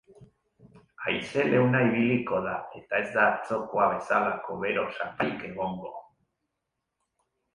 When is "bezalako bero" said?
3.91-4.85